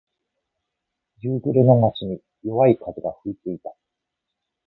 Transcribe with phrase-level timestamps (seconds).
[1.19, 3.71] 夕暮れの街に、弱い風が吹いていた。